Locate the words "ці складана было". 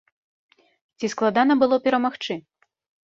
0.97-1.75